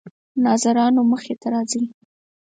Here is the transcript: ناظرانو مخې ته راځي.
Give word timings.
ناظرانو 0.43 1.01
مخې 1.11 1.33
ته 1.41 1.47
راځي. 1.53 1.83